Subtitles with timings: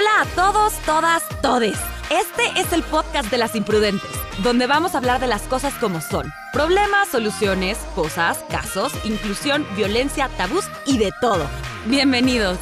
[0.00, 1.78] Hola a todos, todas, todes.
[2.08, 4.10] Este es el podcast de las imprudentes,
[4.42, 6.32] donde vamos a hablar de las cosas como son.
[6.54, 11.46] Problemas, soluciones, cosas, casos, inclusión, violencia, tabús y de todo.
[11.84, 12.56] Bienvenidos.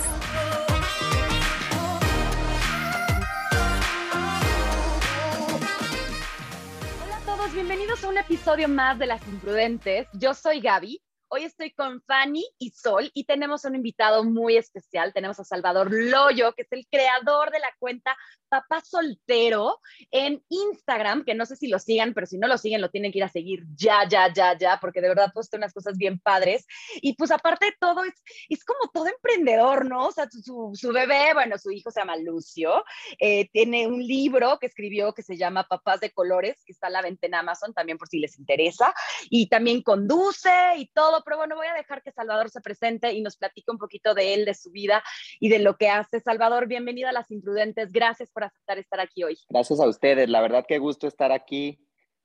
[7.05, 10.09] Hola a todos, bienvenidos a un episodio más de Las Imprudentes.
[10.13, 11.01] Yo soy Gaby
[11.31, 15.13] Hoy estoy con Fanny y Sol y tenemos un invitado muy especial.
[15.13, 18.17] Tenemos a Salvador Loyo, que es el creador de la cuenta
[18.49, 19.79] Papá Soltero
[20.11, 23.13] en Instagram, que no sé si lo sigan, pero si no lo siguen, lo tienen
[23.13, 26.19] que ir a seguir ya, ya, ya, ya, porque de verdad puesto unas cosas bien
[26.19, 26.65] padres.
[27.03, 30.07] Y pues aparte de todo, es, como todo emprendedor, ¿no?
[30.07, 32.85] O sea, su, su bebé, bueno, su hijo se llama Lucio,
[33.19, 36.91] eh, tiene un libro que escribió que se llama Papás de Colores, que está a
[36.91, 38.95] la venta en Amazon también por si les interesa,
[39.29, 43.21] y también conduce y todo pero bueno, voy a dejar que Salvador se presente y
[43.21, 45.03] nos platique un poquito de él, de su vida
[45.41, 46.21] y de lo que hace.
[46.21, 47.93] Salvador, bienvenido a Las Imprudentes.
[47.93, 49.39] Gracias por aceptar estar aquí hoy.
[49.49, 50.29] Gracias a ustedes.
[50.29, 51.79] La verdad que gusto estar aquí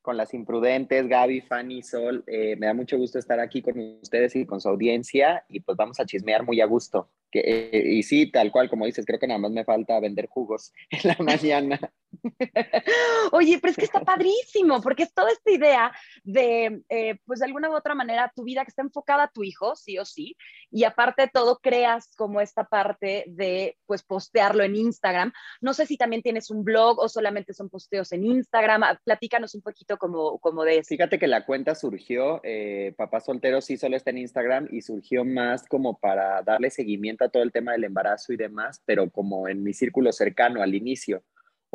[0.04, 2.24] con Las Imprudentes, Gaby, Fanny, Sol.
[2.28, 5.78] Eh, me da mucho gusto estar aquí con ustedes y con su audiencia y pues
[5.78, 7.10] vamos a chismear muy a gusto.
[7.32, 10.28] Que, eh, y sí, tal cual, como dices, creo que nada más me falta vender
[10.28, 11.80] jugos en la mañana.
[13.32, 15.92] Oye, pero es que está padrísimo, porque es toda esta idea
[16.24, 19.44] de, eh, pues de alguna u otra manera, tu vida que está enfocada a tu
[19.44, 20.36] hijo, sí o sí,
[20.72, 25.32] y aparte de todo, creas como esta parte de, pues, postearlo en Instagram.
[25.62, 28.84] No sé si también tienes un blog o solamente son posteos en Instagram.
[28.84, 30.90] Ah, platícanos un poquito como, como de eso.
[30.90, 35.26] Fíjate que la cuenta surgió, eh, Papá Soltero sí solo está en Instagram y surgió
[35.26, 39.64] más como para darle seguimiento todo el tema del embarazo y demás, pero como en
[39.64, 41.24] mi círculo cercano al inicio.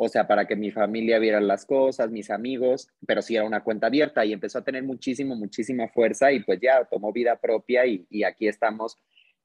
[0.01, 3.65] O sea, para que mi familia viera las cosas, mis amigos, pero sí era una
[3.65, 7.85] cuenta abierta y empezó a tener muchísimo, muchísima fuerza y pues ya tomó vida propia
[7.85, 8.97] y, aquí estamos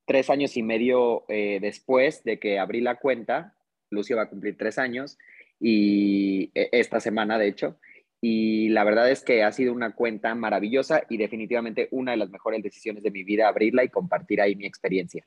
[0.07, 3.57] tres años y medio eh, después de que abrí la cuenta.
[3.91, 5.19] Lucio va a cumplir tres años
[5.59, 7.77] y e, esta semana, de hecho,
[8.21, 12.31] y la verdad es que ha sido una cuenta maravillosa y definitivamente una de las
[12.31, 15.27] mejores decisiones de mi vida abrirla y compartir ahí mi experiencia.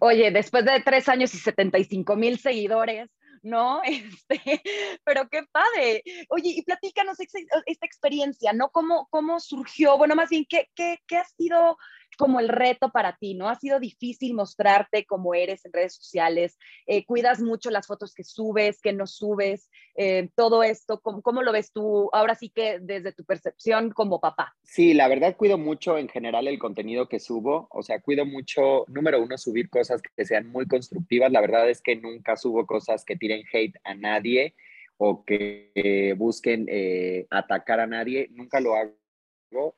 [0.00, 3.08] Oye, después de tres años y 75 mil seguidores,
[3.42, 3.80] ¿no?
[4.28, 4.62] Este,
[5.04, 6.02] pero qué padre.
[6.28, 8.70] Oye, y platícanos esta experiencia, ¿no?
[8.70, 9.96] ¿Cómo, cómo surgió?
[9.98, 11.78] Bueno, más bien, ¿qué, qué, qué ha sido
[12.16, 13.48] como el reto para ti, ¿no?
[13.48, 18.24] Ha sido difícil mostrarte como eres en redes sociales, eh, cuidas mucho las fotos que
[18.24, 22.78] subes, que no subes, eh, todo esto, ¿cómo, ¿cómo, lo ves tú ahora sí que
[22.80, 24.54] desde tu percepción como papá?
[24.62, 28.84] Sí, la verdad cuido mucho en general el contenido que subo, o sea, cuido mucho,
[28.88, 33.04] número uno, subir cosas que sean muy constructivas, la verdad es que nunca subo cosas
[33.04, 34.54] que tiren hate a nadie
[34.96, 38.92] o que busquen eh, atacar a nadie, nunca lo hago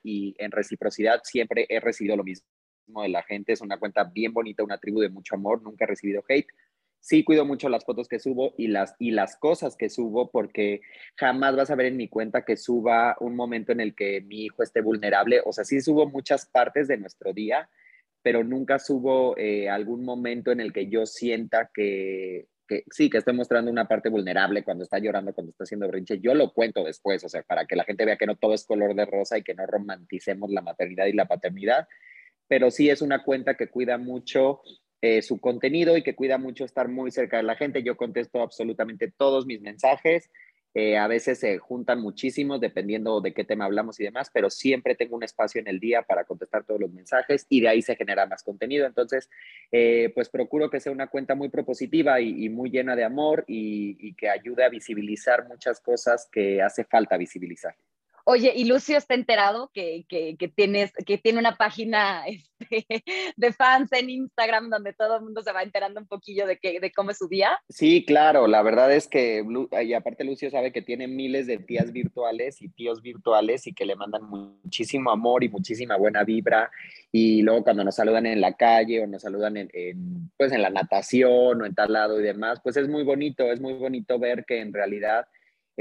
[0.03, 2.44] y en reciprocidad siempre he recibido lo mismo
[3.03, 3.53] de la gente.
[3.53, 6.48] Es una cuenta bien bonita, una tribu de mucho amor, nunca he recibido hate.
[7.03, 10.82] Sí cuido mucho las fotos que subo y las, y las cosas que subo porque
[11.16, 14.44] jamás vas a ver en mi cuenta que suba un momento en el que mi
[14.44, 15.41] hijo esté vulnerable.
[15.47, 17.70] O sea, sí subo muchas partes de nuestro día,
[18.22, 22.48] pero nunca subo eh, algún momento en el que yo sienta que,
[22.91, 26.34] sí, que estoy mostrando una parte vulnerable cuando está llorando, cuando está haciendo brinche, yo
[26.34, 28.94] lo cuento después, o sea, para que la gente vea que no todo es color
[28.94, 31.88] de rosa y que no romanticemos la maternidad y la paternidad,
[32.48, 34.62] pero sí es una cuenta que cuida mucho
[35.03, 37.82] eh, su contenido y que cuida mucho estar muy cerca de la gente.
[37.82, 40.30] Yo contesto absolutamente todos mis mensajes,
[40.75, 44.94] eh, a veces se juntan muchísimos dependiendo de qué tema hablamos y demás, pero siempre
[44.94, 47.97] tengo un espacio en el día para contestar todos los mensajes y de ahí se
[47.97, 48.86] genera más contenido.
[48.86, 49.28] Entonces,
[49.72, 54.14] eh, pues procuro que sea una cuenta muy propositiva y, muy llena de amor y
[54.14, 57.75] que ayude a visibilizar muchas cosas que hace falta visibilizar.
[58.25, 62.25] Oye, y Lucio está enterado que, que, que, tienes, que tiene una página
[62.60, 63.03] este,
[63.36, 66.80] de fans en Instagram donde todo el mundo se va enterando un poquillo de, que,
[66.80, 67.59] de cómo es su día.
[67.69, 69.44] Sí, claro, la verdad es que,
[69.82, 73.86] y aparte Lucio sabe que tiene miles de tías virtuales y tíos virtuales y que
[73.86, 76.70] le mandan muchísimo amor y muchísima buena vibra.
[77.12, 80.62] Y luego cuando nos saludan en la calle o nos saludan en, en pues en
[80.62, 84.18] la natación o en tal lado y demás, pues es muy bonito, es muy bonito
[84.18, 85.27] ver que en realidad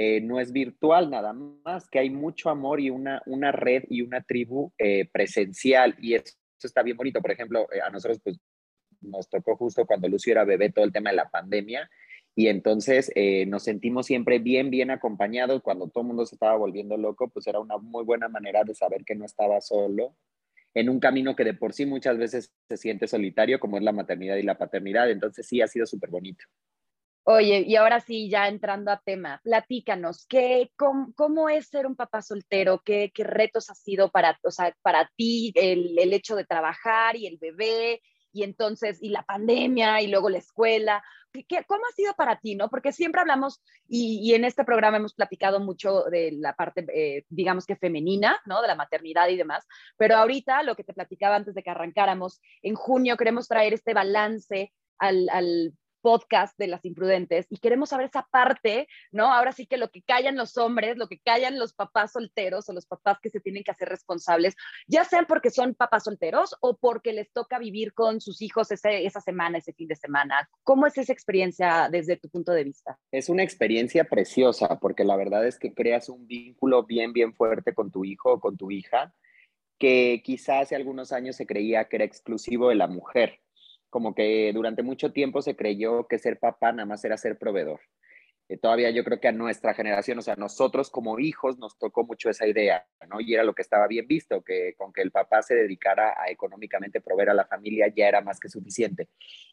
[0.02, 4.02] eh, no es virtual nada más, que hay mucho amor y una, una red y
[4.02, 7.22] una tribu eh, presencial y eso, está bien bonito.
[7.22, 8.40] Por ejemplo, eh, a nosotros pues,
[9.02, 11.90] nos tocó justo cuando Lucio era bebé todo el tema de la pandemia
[12.34, 13.12] y entonces
[13.48, 15.62] nos sentimos siempre bien, bien acompañados.
[15.62, 18.74] Cuando todo el mundo se estaba volviendo loco, pues era una muy buena manera de
[18.76, 20.16] saber que no estaba solo
[20.76, 23.92] en un camino que de por sí muchas veces se siente solitario, como es la
[23.92, 25.12] maternidad y la paternidad.
[25.12, 26.46] Entonces sí ha sido súper bonito.
[27.32, 32.24] Oye, y ahora sí, ya entrando a tema, platícanos, ¿qué, cómo, es ser un papá
[32.24, 32.82] soltero?
[32.84, 37.16] ¿Qué, qué retos ha sido para, o sea, para ti el, el, hecho de trabajar
[37.16, 38.02] y el bebé?
[38.32, 41.04] y entonces, y la pandemia, y luego la escuela.
[41.32, 42.70] ¿Qué, cómo ha sido para ti, no?
[42.70, 47.66] Porque siempre hablamos, y, en este programa hemos platicado mucho de la parte, eh, digamos
[47.66, 48.62] que femenina, ¿no?
[48.62, 49.66] De la maternidad y demás,
[49.98, 53.94] pero ahorita lo que te platicaba antes de que arrancáramos, en junio queremos traer este
[53.94, 59.34] balance al, al podcast de las imprudentes y queremos saber esa parte, ¿no?
[59.34, 62.74] Ahora sí que lo que callan los hombres, lo que callan los papás solteros o
[62.74, 64.56] los papás que se tienen que hacer responsables,
[64.88, 69.22] ya sean porque son papás solteros o porque les toca vivir con sus hijos esa
[69.22, 70.50] semana, ese fin de semana.
[70.64, 72.98] ¿Cómo es esa experiencia desde tu punto de vista?
[73.12, 77.74] Es una experiencia preciosa porque la verdad es que creas un vínculo bien, bien fuerte
[77.74, 79.14] con tu hijo o con tu hija
[79.80, 83.40] que quizás hace algunos años se creía que era exclusivo de la mujer
[83.90, 87.82] como que durante mucho tiempo se creyó que ser papá nada más era ser proveedor.
[88.50, 92.04] Eh, todavía yo creo que a nuestra generación, o sea, nosotros como hijos nos tocó
[92.04, 93.22] mucho esa idea, ¿no?
[93.22, 96.32] Y era lo que estaba bien visto, que con que el papá se dedicara a
[96.32, 99.08] económicamente proveer a la familia ya era más que suficiente.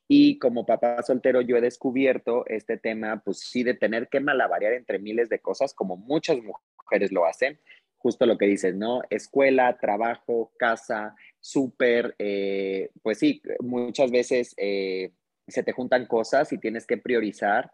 [0.09, 4.73] Y como papá soltero yo he descubierto este tema, pues sí, de tener que malabarear
[4.73, 7.61] entre miles de cosas, como muchas mujeres lo hacen,
[7.99, 9.03] justo lo que dices, ¿no?
[9.11, 15.13] Escuela, trabajo, casa, súper, eh, pues sí, muchas veces eh,
[15.49, 17.71] se te juntan cosas y tienes que priorizar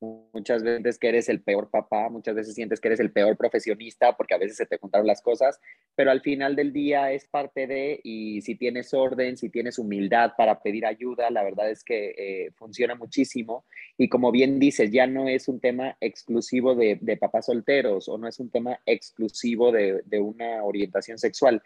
[0.00, 4.16] Muchas veces que eres el peor papá, muchas veces sientes que eres el peor profesionista
[4.16, 5.60] porque a veces se te juntaron las cosas,
[5.94, 10.32] pero al final del día es parte de, y si tienes orden, si tienes humildad
[10.38, 13.66] para pedir ayuda, la verdad es que eh, funciona muchísimo.
[13.98, 18.26] Y como bien dices, ya no es un tema exclusivo de, papás solteros o no
[18.26, 21.62] es un tema exclusivo de, de una orientación sexual.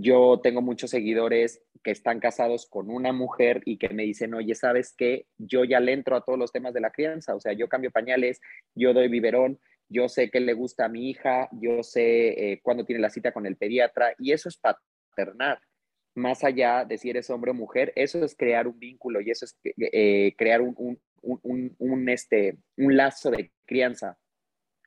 [0.00, 4.54] Yo tengo muchos seguidores que están casados con una mujer y que me dicen, oye,
[4.54, 5.26] ¿sabes qué?
[5.38, 7.90] Yo ya le entro a todos los temas de la crianza, o sea, yo cambio
[7.90, 8.40] pañales,
[8.74, 9.58] yo doy biberón,
[9.88, 13.32] yo sé qué le gusta a mi hija, yo sé eh, cuándo tiene la cita
[13.32, 15.60] con el pediatra y eso es paternar.
[16.14, 19.46] Más allá de si eres hombre o mujer, eso es crear un vínculo y eso
[19.46, 24.18] es eh, crear un, un, este, un lazo de crianza.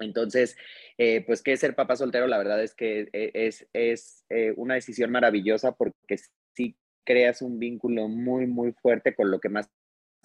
[0.01, 0.57] Entonces,
[0.98, 2.27] eh, pues, ¿qué ser papá soltero?
[2.27, 6.18] La verdad es que eh, es, es eh, una decisión maravillosa porque
[6.56, 9.69] sí creas un vínculo muy, muy fuerte con lo que más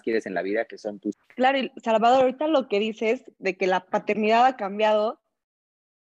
[0.03, 1.17] quieres en la vida, que son tus...
[1.35, 5.21] Claro, y Salvador, ahorita lo que dices de que la paternidad ha cambiado,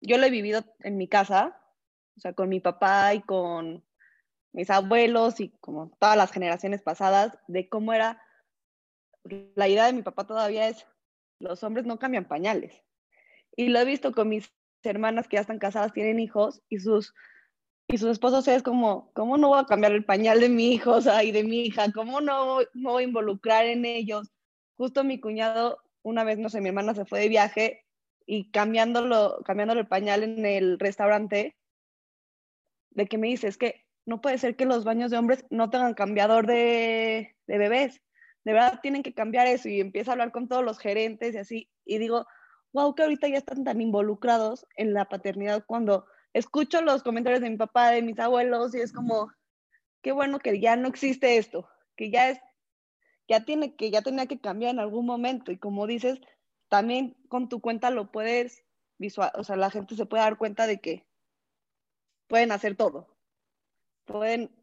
[0.01, 1.59] yo lo he vivido en mi casa,
[2.17, 3.85] o sea, con mi papá y con
[4.53, 8.23] mis abuelos y como todas las generaciones pasadas, de cómo era,
[9.55, 10.87] la idea de mi papá todavía es,
[11.39, 12.83] los hombres no cambian pañales.
[13.56, 17.14] Y lo he visto con mis hermanas que ya están casadas, tienen hijos y sus,
[17.88, 20.93] y sus esposos es como, ¿cómo no voy a cambiar el pañal de mi hijo
[20.93, 21.91] o sea, y de mi hija?
[21.93, 24.31] ¿Cómo no me voy a involucrar en ellos?
[24.76, 27.85] Justo mi cuñado, una vez, no sé, mi hermana se fue de viaje
[28.26, 31.56] y cambiándolo, cambiándolo el pañal en el restaurante,
[32.91, 35.70] de que me dice, es que no puede ser que los baños de hombres no
[35.70, 38.03] tengan cambiador de, de bebés.
[38.44, 41.38] De verdad tienen que cambiar eso y empieza a hablar con todos los gerentes y
[41.38, 41.70] así.
[41.85, 42.26] Y digo,
[42.76, 47.49] wow, que ahorita ya están tan involucrados en la paternidad cuando escucho los comentarios de
[47.49, 49.32] mi papá, de mis abuelos, y es como,
[50.02, 52.38] qué bueno que ya no existe esto, que ya es,
[53.28, 55.52] ya tiene que, ya tenía que cambiar en algún momento.
[55.52, 56.20] Y como dices,
[56.69, 58.62] también con tu cuenta lo puedes
[58.99, 61.06] visual, o sea, la gente se puede dar cuenta de que
[62.26, 63.08] pueden hacer todo.
[64.05, 64.55] Pueden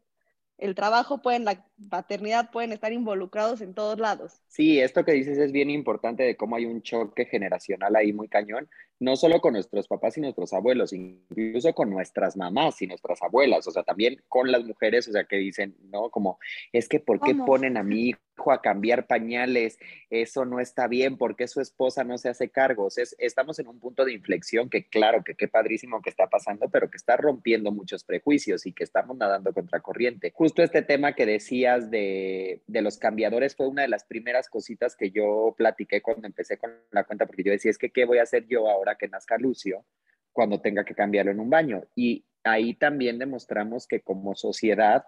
[0.58, 4.40] el trabajo, pueden, la paternidad, pueden estar involucrados en todos lados.
[4.48, 8.28] Sí, esto que dices es bien importante de cómo hay un choque generacional ahí muy
[8.28, 8.68] cañón,
[9.00, 13.66] no solo con nuestros papás y nuestros abuelos, incluso con nuestras mamás y nuestras abuelas,
[13.66, 16.10] o sea, también con las mujeres, o sea, que dicen, ¿no?
[16.10, 16.38] Como,
[16.72, 19.78] es que ¿por qué ponen a mi hijo a cambiar pañales?
[20.10, 22.98] Eso no está bien, ¿por qué su esposa no se hace cargos?
[22.98, 26.68] Es, estamos en un punto de inflexión que claro, que qué padrísimo que está pasando,
[26.68, 30.32] pero que está rompiendo muchos prejuicios y que estamos nadando contra corriente.
[30.34, 34.96] Justo este tema que decías de, de los cambiadores fue una de las primeras cositas
[34.96, 38.18] que yo platiqué cuando empecé con la cuenta, porque yo decía, es que, ¿qué voy
[38.18, 38.83] a hacer yo ahora?
[38.96, 39.84] Que nazca Lucio
[40.32, 41.84] cuando tenga que cambiarlo en un baño.
[41.94, 45.04] Y ahí también demostramos que como sociedad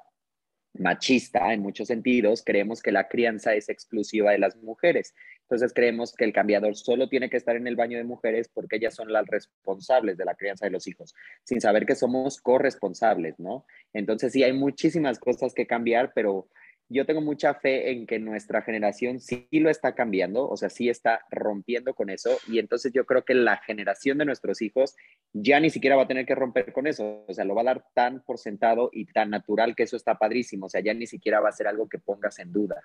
[0.78, 5.14] machista en muchos sentidos, creemos que la crianza es exclusiva de las mujeres.
[5.42, 8.76] Entonces creemos que el cambiador solo tiene que estar en el baño de mujeres porque
[8.76, 11.14] ellas son las responsables de la crianza de los hijos,
[11.44, 13.64] sin saber que somos corresponsables, ¿no?
[13.92, 16.48] Entonces sí hay muchísimas cosas que cambiar, pero
[16.88, 20.88] yo tengo mucha fe en que nuestra generación sí lo está cambiando, o sea, sí
[20.88, 24.94] está rompiendo con eso, y entonces yo creo que la generación de nuestros hijos
[25.32, 27.64] ya ni siquiera va a tener que romper con eso, o sea, lo va a
[27.64, 31.06] dar tan por sentado y tan natural que eso está padrísimo, o sea, ya ni
[31.06, 32.82] siquiera va a ser algo que pongas en duda.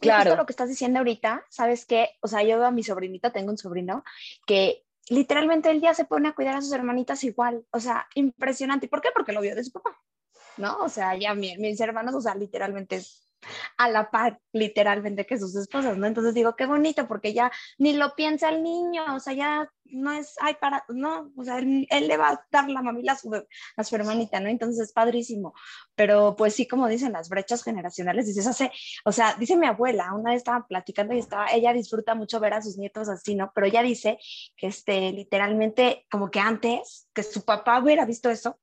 [0.00, 0.36] Claro.
[0.36, 2.10] lo que estás diciendo ahorita, ¿sabes qué?
[2.20, 4.04] O sea, yo veo a mi sobrinita, tengo un sobrino
[4.46, 8.88] que literalmente él ya se pone a cuidar a sus hermanitas igual, o sea, impresionante.
[8.88, 9.10] ¿Por qué?
[9.14, 9.98] Porque lo vio de su papá.
[10.56, 10.78] ¿No?
[10.78, 13.02] O sea, ya mis hermanos, o sea, literalmente
[13.76, 16.06] a la par, literalmente, que sus esposas, ¿no?
[16.06, 20.12] Entonces digo, qué bonito, porque ya ni lo piensa el niño, o sea, ya no
[20.12, 23.34] es, ay, para, no, o sea, él, le va a dar la mamila a su,
[23.34, 24.48] a hermanita, ¿no?
[24.48, 25.54] Entonces es padrísimo,
[25.94, 28.72] pero pues sí, como dicen las brechas generacionales, dices, hace,
[29.04, 32.54] o sea, dice mi abuela, una vez estaba platicando y estaba, ella disfruta mucho ver
[32.54, 33.52] a sus nietos así, ¿no?
[33.54, 34.18] Pero ella dice
[34.56, 38.58] que, este, literalmente, como que antes, que su papá hubiera visto eso,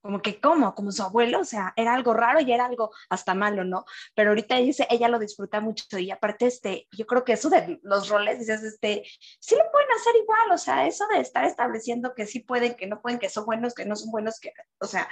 [0.00, 3.34] como que como, como su abuelo, o sea, era algo raro y era algo hasta
[3.34, 3.84] malo, ¿no?
[4.14, 7.80] Pero ahorita dice, ella lo disfruta mucho y aparte, este, yo creo que eso de
[7.82, 9.02] los roles, dices, este,
[9.40, 12.86] sí lo pueden hacer igual, o sea, eso de estar estableciendo que sí pueden, que
[12.86, 15.08] no pueden, que son buenos, que no son buenos, que, o sea,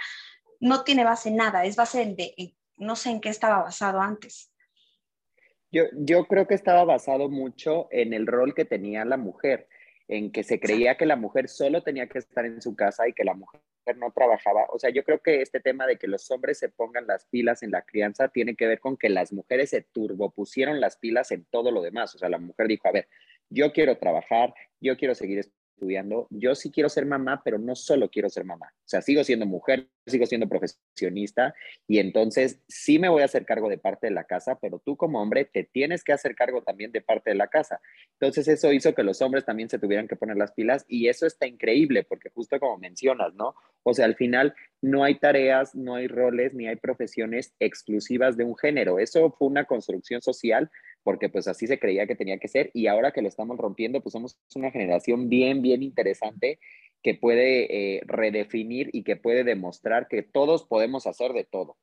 [0.61, 4.01] no tiene base en nada, es base en, de, no sé en qué estaba basado
[4.01, 4.53] antes.
[5.73, 9.69] Yo, yo creo que estaba basado mucho en el rol que tenía la mujer
[10.09, 13.13] en que se creía que la mujer solo tenía que estar en su casa y
[13.13, 13.61] que la mujer
[13.95, 14.67] no trabajaba.
[14.71, 17.63] O sea, yo creo que este tema de que los hombres se pongan las pilas
[17.63, 21.45] en la crianza tiene que ver con que las mujeres se turbopusieron las pilas en
[21.45, 22.15] todo lo demás.
[22.15, 23.09] O sea, la mujer dijo, a ver,
[23.49, 25.66] yo quiero trabajar, yo quiero seguir estudiando,
[26.31, 28.67] yo sí quiero ser mamá, pero no solo quiero ser mamá.
[28.73, 31.55] O sea, sigo siendo mujer, sigo siendo profesionista
[31.87, 34.97] y entonces sí me voy a hacer cargo de parte de la casa, pero tú
[34.97, 37.81] como hombre te tienes que hacer cargo también de parte de la casa.
[38.13, 41.27] Entonces eso hizo que los hombres también se tuvieran que poner las pilas y eso
[41.27, 43.55] está increíble porque justo como mencionas, ¿no?
[43.83, 48.45] O sea, al final no hay tareas, no hay roles, ni hay profesiones exclusivas de
[48.45, 48.99] un género.
[48.99, 50.71] Eso fue una construcción social
[51.07, 54.01] porque pues así se creía que tenía que ser y ahora que lo estamos rompiendo,
[54.01, 56.59] pues somos una generación bien, bien interesante
[57.01, 61.77] que puede eh, redefinir y que puede demostrar que todos podemos hacer de todo.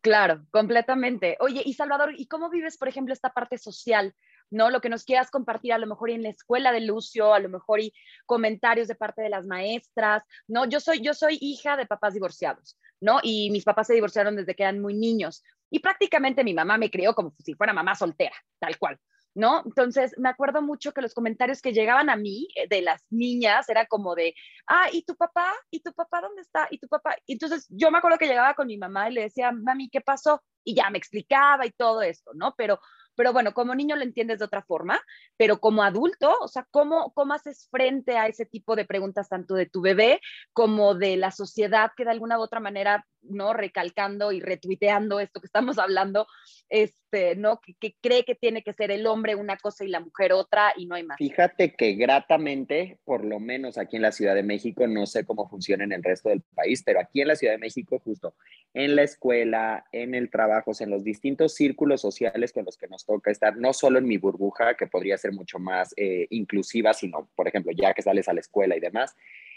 [0.00, 1.36] Claro, completamente.
[1.38, 4.16] Oye, y Salvador, ¿y cómo vives, por ejemplo, esta parte social?
[4.50, 4.70] ¿No?
[4.70, 7.48] Lo que nos quieras compartir a lo mejor en la escuela de Lucio, a lo
[7.48, 7.92] mejor y
[8.26, 10.64] comentarios de parte de las maestras, ¿no?
[10.66, 13.20] Yo soy, yo soy hija de papás divorciados, ¿no?
[13.22, 15.42] Y mis papás se divorciaron desde que eran muy niños.
[15.70, 19.00] Y prácticamente mi mamá me crió como si fuera mamá soltera, tal cual.
[19.34, 19.62] ¿no?
[19.64, 23.68] Entonces, me acuerdo mucho que los comentarios que llegaban a mí eh, de las niñas
[23.68, 24.34] era como de,
[24.66, 25.52] ah, ¿y tu papá?
[25.70, 26.68] ¿Y tu papá dónde está?
[26.70, 27.16] ¿Y tu papá?
[27.26, 30.42] entonces, yo me acuerdo que llegaba con mi mamá y le decía, mami, ¿qué pasó?
[30.62, 32.54] Y ya me explicaba y todo esto, ¿no?
[32.56, 32.78] Pero
[33.14, 35.00] pero bueno, como niño lo entiendes de otra forma,
[35.36, 39.54] pero como adulto, o sea, ¿cómo, ¿cómo haces frente a ese tipo de preguntas tanto
[39.54, 40.20] de tu bebé
[40.52, 43.52] como de la sociedad que de alguna u otra manera, ¿no?
[43.52, 46.26] Recalcando y retuiteando esto que estamos hablando,
[46.68, 47.60] este, ¿no?
[47.80, 50.86] Que, cree que tiene que ser el hombre una cosa y la mujer otra y
[50.86, 51.16] no hay más.
[51.18, 55.48] Fíjate que gratamente, por lo menos aquí en la Ciudad de México, no sé cómo
[55.48, 58.34] funciona en el resto del país, pero aquí en la Ciudad de México, justo
[58.74, 63.03] en la escuela, en el trabajo, en los distintos círculos sociales con los que nos
[63.06, 67.28] toca estar, no solo en mi burbuja, que podría ser mucho más eh, inclusiva, sino,
[67.34, 69.14] por ejemplo, ya que sales a la escuela y demás,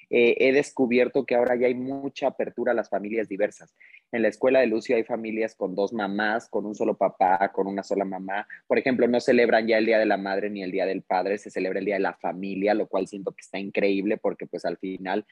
[0.09, 3.75] eh, he descubierto que ahora ya hay mucha apertura a las familias diversas.
[4.11, 7.67] En la escuela de Lucio hay familias con dos mamás, con un solo papá, con
[7.67, 8.47] una sola mamá.
[8.67, 11.37] Por ejemplo, no celebran ya el Día de la Madre ni el Día del Padre,
[11.37, 14.63] se celebra el Día de la Familia, lo cual siento que está increíble porque pues
[14.63, 15.25] al final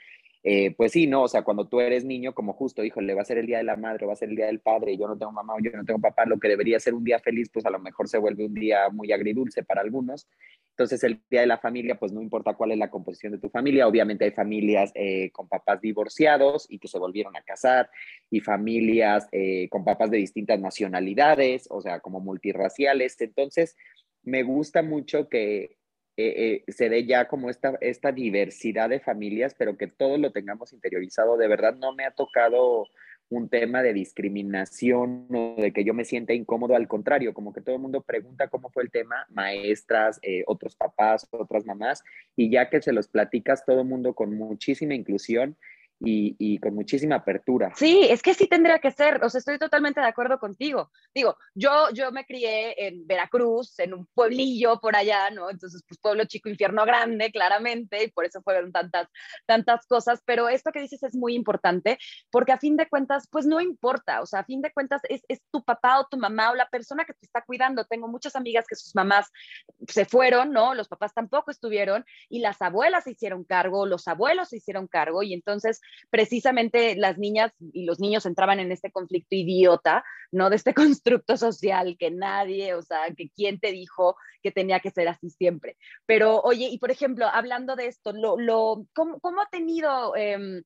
[0.48, 3.26] eh, pues sí, no, o sea, cuando tú eres niño, como justo, híjole, va a
[3.26, 5.18] ser el día de la madre, va a ser el día del padre, yo no
[5.18, 7.66] tengo mamá o yo no tengo papá, lo que debería ser un día feliz, pues
[7.66, 10.28] a lo mejor se vuelve un día muy agridulce para algunos.
[10.70, 13.50] Entonces, el día de la familia, pues no importa cuál es la composición de tu
[13.50, 17.90] familia, obviamente hay familias eh, con papás divorciados y que se volvieron a casar,
[18.30, 23.20] y familias eh, con papás de distintas nacionalidades, o sea, como multirraciales.
[23.20, 23.76] Entonces,
[24.22, 25.78] me gusta mucho que
[26.18, 30.32] eh, eh, se dé ya como esta, esta diversidad de familias, pero que todos lo
[30.32, 31.38] tengamos interiorizado.
[31.38, 32.88] De verdad no me ha tocado
[33.30, 37.62] un tema de discriminación o de que yo me sienta incómodo, al contrario, como que
[37.62, 42.04] todo el mundo pregunta cómo fue el tema, maestras, eh, otros papás, otras mamás,
[42.36, 45.58] y ya que se los platicas todo el mundo con muchísima inclusión
[46.00, 47.72] y, con muchísima apertura.
[47.76, 50.92] Sí, es que sí tendría que ser, o sea, estoy totalmente de acuerdo contigo.
[51.14, 55.50] Digo, yo, yo me crié en Veracruz, en un pueblillo por allá, ¿no?
[55.50, 59.08] Entonces, pues pueblo chico, infierno grande, claramente, y por eso fueron tantas,
[59.46, 61.98] tantas cosas, pero esto que dices es muy importante,
[62.30, 65.24] porque a fin de cuentas, pues no importa, o sea, a fin de cuentas es,
[65.28, 67.86] es tu papá o tu mamá o la persona que te está cuidando.
[67.86, 69.32] Tengo muchas amigas que sus mamás
[69.88, 70.74] se fueron, ¿no?
[70.76, 75.24] Los papás tampoco estuvieron, y las abuelas se hicieron cargo, los abuelos se hicieron cargo,
[75.24, 80.50] y entonces precisamente las niñas y los niños entraban en este conflicto idiota, ¿no?
[80.50, 84.92] De este constructo social que nadie, o sea, que quién te dijo que tenía que
[84.92, 85.78] ser así siempre.
[86.06, 90.64] Pero, oye, y por ejemplo, hablando de esto, lo, lo, ¿cómo, ¿cómo, ha tenido, em,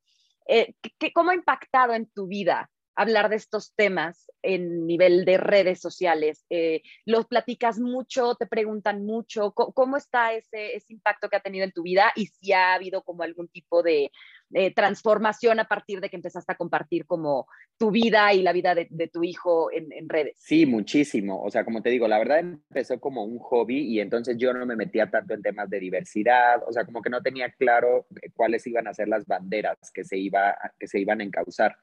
[0.47, 0.73] eh,
[1.13, 2.69] cómo ha impactado en tu vida?
[2.99, 6.45] hablar de estos temas en nivel de redes sociales?
[6.49, 8.35] Eh, ¿Los platicas mucho?
[8.35, 9.53] ¿Te preguntan mucho?
[9.53, 12.11] ¿Cómo, está ese, ese, impacto que ha tenido en tu vida?
[12.17, 14.11] Y si ha habido como algún tipo de,
[14.53, 18.73] eh, transformación a partir de que empezaste a compartir como tu vida y la vida
[18.73, 20.37] de, tu hijo en, redes.
[20.39, 21.43] Sí, muchísimo.
[21.43, 24.65] O sea, como te digo, la verdad empezó como un hobby y entonces yo no
[24.65, 28.65] me metía tanto en temas de diversidad, o sea, como que no tenía claro cuáles
[28.65, 31.75] iban a ser las banderas que se, iba, que se iban a encauzar.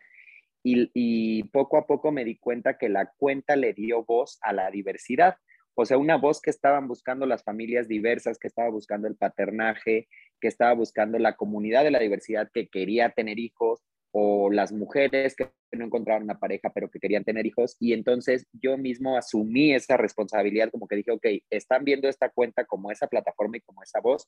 [0.69, 4.69] Y poco a poco me di cuenta que la cuenta le dio voz a la
[4.73, 5.37] diversidad.
[5.77, 10.09] O sea, una voz que estaban buscando las familias diversas, que estaba buscando el paternaje,
[10.41, 13.83] que estaba buscando la comunidad de la diversidad que quería tener hijos,
[14.19, 17.77] o las mujeres que no encontraron una pareja pero que querían tener hijos.
[17.79, 22.65] Y entonces yo mismo asumí esa responsabilidad, como que dije, ok, están viendo esta cuenta
[22.65, 24.27] como esa plataforma y como esa voz.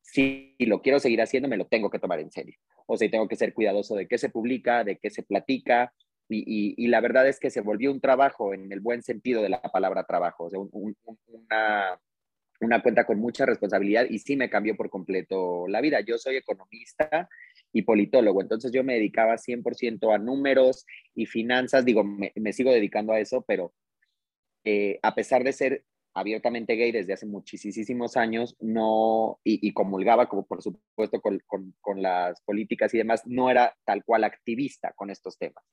[0.00, 2.56] Si lo quiero seguir haciendo, me lo tengo que tomar en serio.
[2.86, 5.94] O sea, tengo que ser cuidadoso de qué se publica, de qué se platica,
[6.32, 9.60] y, la verdad es que se volvió un trabajo en el buen sentido de la
[9.60, 12.00] palabra trabajo, o sea, una,
[12.60, 16.00] una cuenta con mucha responsabilidad y sí me cambió por completo la vida.
[16.00, 17.28] Yo soy economista
[17.72, 23.12] y politólogo, entonces yo me dedicaba 100% a números y finanzas, digo, me, sigo dedicando
[23.12, 23.72] a eso, pero
[24.64, 25.84] eh, a pesar de ser
[26.14, 32.02] abiertamente gay desde hace muchísimos años, no, y, comulgaba, como por supuesto, con, con, con,
[32.02, 35.64] las políticas y demás, no era tal cual activista con estos temas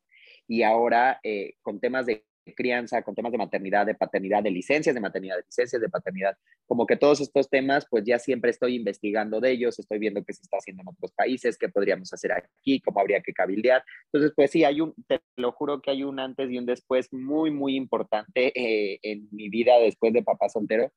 [0.50, 2.26] y ahora eh, con temas de
[2.56, 6.36] crianza, con temas de maternidad, de paternidad, de licencias de maternidad, de licencias de paternidad,
[6.66, 10.34] como que todos estos temas, pues ya siempre estoy investigando de ellos, estoy viendo qué
[10.34, 13.84] se está haciendo en otros países, qué podríamos hacer aquí, cómo habría que cabildear.
[14.06, 17.14] Entonces, pues sí, hay un, te lo juro que hay un antes y un después
[17.14, 20.92] muy, muy importante eh, en mi vida después de papá soltero.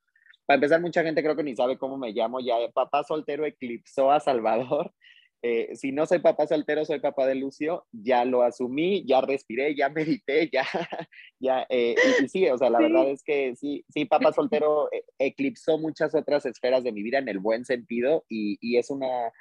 [0.47, 4.11] Para empezar, mucha gente creo que ni sabe cómo me llamo, ya papá soltero eclipsó
[4.11, 4.92] a Salvador
[5.45, 9.75] eh, si no soy papá soltero, soy papá de Lucio, ya lo asumí, ya respiré,
[9.75, 9.89] ya
[10.23, 10.65] medité, ya,
[11.41, 15.05] ya, eh, y, sí, o sea, la verdad es que sí, sí, papá soltero eh,
[15.19, 19.33] eclipsó muchas otras esferas de mi vida en el buen sentido y, y, es, una,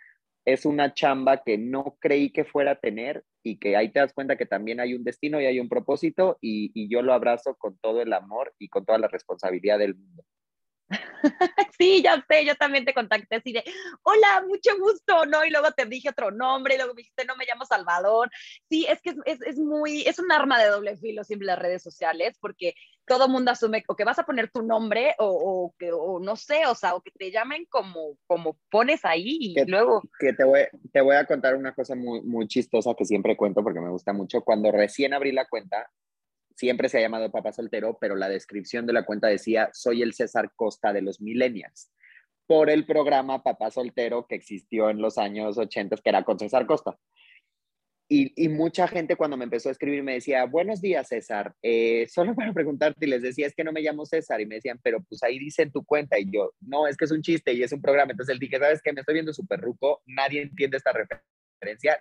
[0.45, 4.13] es una chamba que no creí que fuera a tener y que ahí te das
[4.13, 7.55] cuenta que también hay un destino y hay un propósito y, y yo lo abrazo
[7.57, 10.23] con todo el amor y con toda la responsabilidad del mundo.
[11.77, 13.63] sí, ya sé, yo también te contacté así de,
[14.03, 15.45] hola, mucho gusto, ¿no?
[15.45, 18.29] Y luego te dije otro nombre, y luego me dijiste, no me llamo Salvador.
[18.69, 21.83] Sí, es que es, es, muy, es un arma de doble filo siempre las redes
[21.83, 22.73] sociales, porque
[23.05, 26.35] todo mundo asume o que vas a poner tu nombre o, o que, o no
[26.35, 30.03] sé, o sea, o que te llamen como, como pones ahí y luego...
[30.19, 30.61] Que te voy,
[30.93, 34.13] te voy a contar una cosa muy, muy chistosa que siempre cuento porque me gusta
[34.13, 34.41] mucho.
[34.41, 35.89] Cuando recién abrí la cuenta,
[36.61, 40.13] siempre se ha llamado papá soltero, pero la descripción de la cuenta decía, soy el
[40.13, 41.91] César Costa de los millennials,
[42.45, 46.67] por el programa Papá Soltero que existió en los años 80, que era con César
[46.67, 46.95] Costa.
[48.07, 52.35] Y, mucha gente cuando me empezó a escribir me decía, buenos días César, eh, solo
[52.35, 55.01] para preguntarte, y les decía, es que no me llamo César, y me decían, pero
[55.01, 57.63] pues ahí dice en tu cuenta, y yo, no, es que es un chiste y
[57.63, 58.93] es un programa, entonces él dije, ¿sabes qué?
[58.93, 61.40] Me estoy viendo súper ruco, nadie entiende esta referencia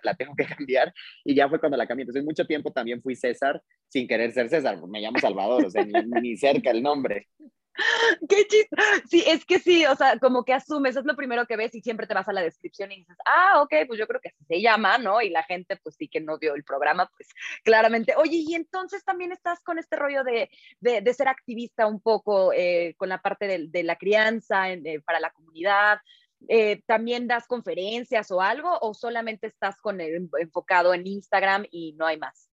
[0.03, 0.93] la tengo que cambiar
[1.23, 2.03] y ya fue cuando la cambié.
[2.03, 5.85] Entonces, mucho tiempo también fui César sin querer ser César, me llamo Salvador, o sea,
[5.85, 7.27] ni, cerca el nombre.
[8.29, 8.75] Qué chiste.
[9.09, 11.81] Sí, es que sí, o sea, como que asumes, es lo primero que ves y
[11.81, 14.43] siempre te vas a la descripción y dices, ah, ok, pues yo creo que así
[14.45, 15.21] se llama, ¿no?
[15.21, 17.29] Y la gente, pues sí que no vio el programa, pues
[17.63, 18.13] claramente.
[18.15, 22.93] Oye, y entonces también estás con este rollo de, de, ser activista un poco eh,
[22.97, 25.99] con la parte de, de la crianza eh, para la comunidad.
[26.47, 31.93] Eh, ¿también das conferencias o algo o solamente estás con el, enfocado en Instagram y
[31.93, 32.49] no hay más?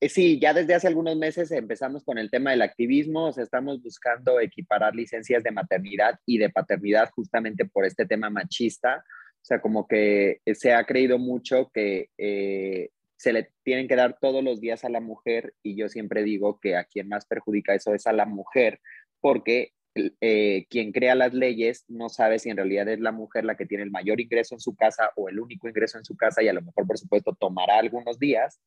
[0.00, 3.44] Eh, sí, ya desde hace algunos meses empezamos con el tema del activismo, o sea,
[3.44, 9.04] estamos buscando equiparar licencias de maternidad y de paternidad justamente por este tema machista.
[9.34, 14.18] O sea, como que se ha creído mucho que eh, se le tienen que dar
[14.20, 17.74] todos los días a la mujer y yo siempre digo que a quien más perjudica
[17.74, 18.80] eso es a la mujer
[19.20, 23.56] porque eh, quien crea las leyes no sabe si en realidad es la mujer la
[23.56, 26.42] que tiene el mayor ingreso en su casa o el único ingreso en su casa
[26.42, 28.60] y a lo mejor, por supuesto, tomará algunos días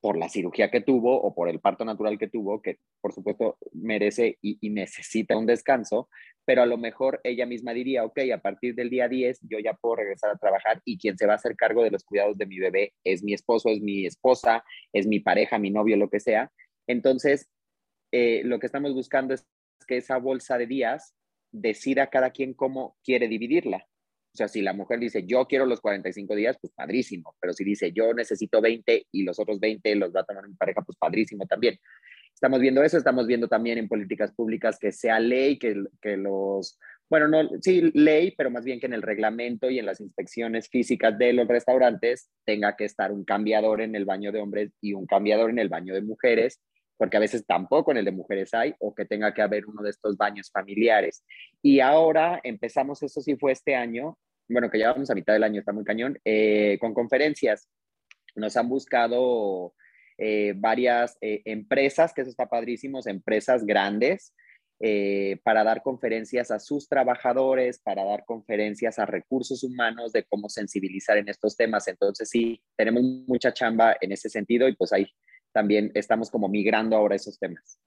[0.00, 3.58] por la cirugía que tuvo o por el parto natural que tuvo, que por supuesto
[3.72, 6.08] merece y, necesita un descanso,
[6.44, 9.74] pero a lo mejor ella misma diría, ok, a partir del día 10 yo ya
[9.74, 12.46] puedo regresar a trabajar y quien se va a hacer cargo de los cuidados de
[12.46, 16.20] mi bebé es mi esposo, es mi esposa, es mi pareja, mi novio, lo que
[16.20, 16.50] sea.
[16.86, 17.50] Entonces,
[18.12, 19.46] eh, lo que estamos buscando es
[19.86, 21.14] que esa bolsa de días
[21.52, 23.86] decida cada quien cómo quiere dividirla.
[24.32, 27.34] O sea, si la mujer dice, yo quiero los 45 días, pues padrísimo.
[27.40, 30.54] Pero si dice, yo necesito 20 y los otros 20 los va a tomar mi
[30.54, 31.78] pareja, pues padrísimo también.
[32.32, 36.78] Estamos viendo eso, estamos viendo también en políticas públicas que sea ley, que, que los,
[37.10, 40.68] bueno, no, sí, ley, pero más bien que en el reglamento y en las inspecciones
[40.68, 44.92] físicas de los restaurantes tenga que estar un cambiador en el baño de hombres y
[44.92, 46.60] un cambiador en el baño de mujeres
[47.00, 49.82] porque a veces tampoco en el de mujeres hay, o que tenga que haber uno
[49.82, 51.24] de estos baños familiares.
[51.62, 55.44] Y ahora empezamos, eso sí fue este año, bueno, que ya vamos a mitad del
[55.44, 57.70] año, está muy cañón, eh, con conferencias.
[58.34, 59.72] Nos han buscado
[60.18, 64.34] eh, varias eh, empresas, que eso está padrísimo, empresas grandes,
[65.42, 71.18] para dar conferencias a sus trabajadores, para dar conferencias a recursos humanos de cómo sensibilizar
[71.18, 71.86] en estos temas.
[71.88, 75.06] Entonces, sí, tenemos mucha chamba en ese sentido y pues ahí
[75.52, 77.80] también estamos como migrando ahora esos temas.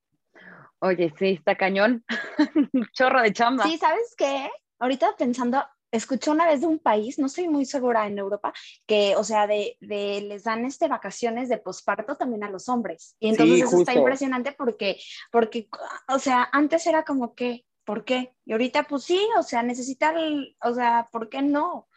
[0.80, 2.04] Oye, sí, está cañón.
[2.94, 3.64] Chorro de chamba.
[3.64, 4.50] Sí, ¿sabes qué?
[4.80, 8.52] Ahorita pensando, escuché una vez de un país, no estoy muy segura en Europa,
[8.86, 13.16] que, o sea, de, de les dan este vacaciones de posparto también a los hombres.
[13.20, 14.98] Y entonces eso está impresionante porque,
[15.32, 15.70] porque,
[16.10, 18.34] o sea, antes era como que, ¿por qué?
[18.44, 20.16] Y ahorita, pues sí, o sea, necesitar,
[20.62, 21.88] o sea, ¿por qué no?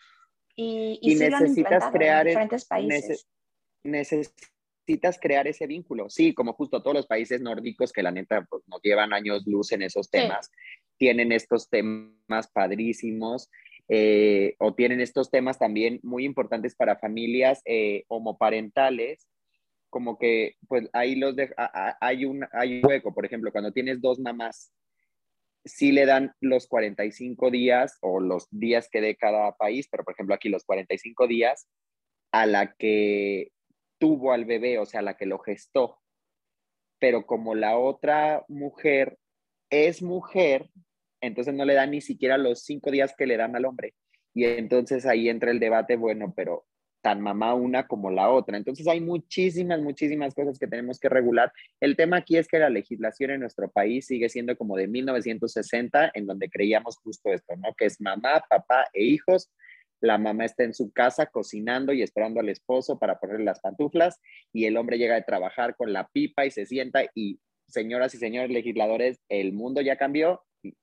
[0.54, 3.26] Y, y, necesitas crear en diferentes países.
[3.82, 4.55] necesitas
[5.20, 6.08] crear ese vínculo.
[6.08, 9.72] Sí, como justo todos los países nórdicos que la neta pues, nos llevan años luz
[9.72, 10.50] en esos temas,
[10.96, 13.50] tienen estos temas padrísimos
[13.88, 19.28] eh, o tienen estos temas también muy importantes para familias eh, homoparentales,
[19.90, 21.54] como que pues ahí los de,
[22.00, 24.72] hay, un, hay un hueco, por ejemplo, cuando tienes dos mamás,
[25.64, 30.14] sí le dan los 45 días o los días que dé cada país, pero por
[30.14, 31.68] ejemplo aquí los 45 días
[32.32, 33.52] a la que
[33.98, 35.98] tuvo al bebé, o sea, la que lo gestó.
[36.98, 39.18] Pero como la otra mujer
[39.70, 40.70] es mujer,
[41.20, 43.94] entonces no le dan ni siquiera los cinco días que le dan al hombre.
[44.34, 46.66] Y entonces ahí entra el debate, bueno, pero
[47.06, 48.56] tan mamá una como la otra.
[48.56, 51.52] Entonces hay muchísimas, muchísimas cosas que tenemos que regular.
[51.80, 56.10] El tema aquí es que la legislación en nuestro país sigue siendo como de 1960,
[56.14, 57.74] en donde creíamos justo esto, ¿no?
[57.78, 59.52] Que es mamá, papá e hijos.
[60.00, 64.20] La mamá está en su casa cocinando y esperando al esposo para ponerle las pantuflas
[64.52, 68.18] y el hombre llega de trabajar con la pipa y se sienta y señoras y
[68.18, 70.42] señores legisladores, el mundo ya cambió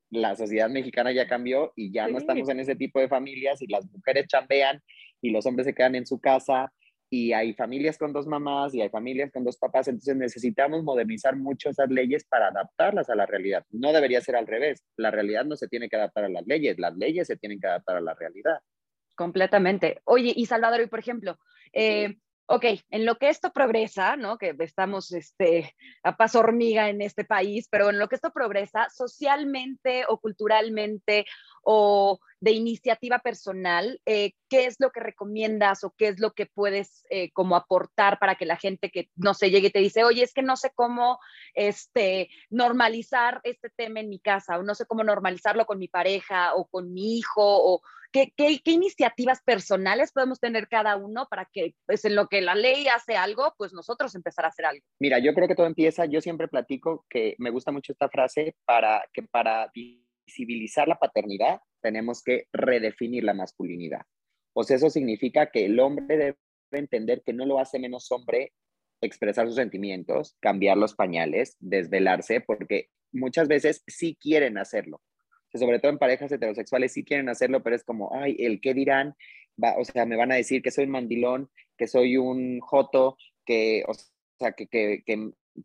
[0.10, 3.68] la sociedad mexicana ya cambió y ya no estamos en ese tipo de familias y
[3.68, 4.82] las mujeres chambean
[5.22, 6.72] y los hombres se quedan en su casa
[7.10, 11.36] y hay familias con dos mamás y hay familias con dos papás, entonces necesitamos modernizar
[11.36, 13.64] mucho esas leyes para adaptarlas a la realidad.
[13.70, 16.80] No debería ser al revés, la realidad no se tiene que adaptar a las leyes,
[16.80, 18.60] las leyes se tienen que adaptar a la realidad.
[19.16, 20.02] Completamente.
[20.06, 21.40] Oye, y Salvador, y por ejemplo,
[21.72, 24.38] eh, ok, en lo que esto progresa, ¿no?
[24.38, 28.90] Que estamos este, a paso hormiga en este país, pero en lo que esto progresa
[28.90, 31.26] socialmente o culturalmente
[31.64, 36.46] o de iniciativa personal, eh, ¿qué es lo que recomiendas o qué es lo que
[36.46, 40.04] puedes eh, como aportar para que la gente que no se llegue y te dice,
[40.04, 41.20] oye, es que no sé cómo
[41.54, 46.54] este, normalizar este tema en mi casa o no sé cómo normalizarlo con mi pareja
[46.56, 47.82] o con mi hijo o
[48.14, 52.88] qué, iniciativas personales podemos tener cada uno para que pues en lo que la ley
[52.88, 54.86] hace algo, pues nosotros empezar a hacer algo?
[55.00, 58.56] Mira, yo creo que todo empieza, yo siempre platico que me gusta mucho esta frase
[58.66, 64.02] para que para visibilizar la paternidad, tenemos que redefinir la masculinidad.
[64.62, 66.38] Sea, eso significa que el hombre debe
[66.72, 68.54] entender que no lo hace menos hombre
[69.02, 75.02] expresar sus sentimientos, cambiar los pañales, desvelarse, porque muchas veces sí quieren hacerlo.
[75.60, 79.16] Sobre todo en parejas heterosexuales sí quieren hacerlo, pero es como, ay, el qué dirán,
[79.62, 83.18] Va, o sea, me van a decir que soy un mandilón, que soy un joto,
[83.46, 83.94] que, o
[84.40, 85.04] sea, que, que,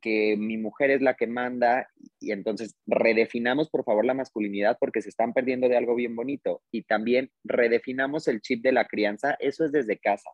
[0.02, 1.88] que mi mujer es la que manda
[2.20, 6.62] y entonces redefinamos por favor la masculinidad porque se están perdiendo de algo bien bonito
[6.70, 10.30] y también redefinamos el chip de la crianza, eso es desde casa.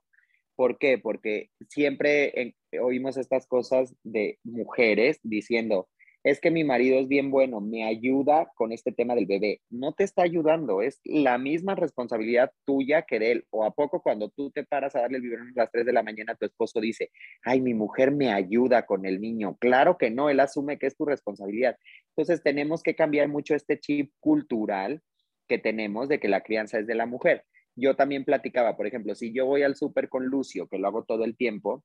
[0.56, 0.98] ¿Por qué?
[0.98, 5.88] Porque siempre oímos estas cosas de mujeres diciendo,
[6.24, 9.60] es que mi marido es bien bueno, me ayuda con este tema del bebé.
[9.68, 13.46] No te está ayudando, es la misma responsabilidad tuya que de él.
[13.50, 15.92] O a poco cuando tú te paras a darle el biberón a las 3 de
[15.92, 17.10] la mañana, tu esposo dice,
[17.42, 19.58] ay, mi mujer me ayuda con el niño.
[19.60, 21.76] Claro que no, él asume que es tu responsabilidad.
[22.16, 25.02] Entonces tenemos que cambiar mucho este chip cultural
[25.46, 27.44] que tenemos de que la crianza es de la mujer.
[27.76, 31.04] Yo también platicaba, por ejemplo, si yo voy al súper con Lucio, que lo hago
[31.04, 31.84] todo el tiempo,